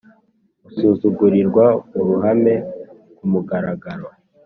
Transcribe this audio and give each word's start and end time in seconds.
Usuzugurirwa 0.67 1.65
muruhame 1.93 2.53
kumugaragaro 3.15 4.07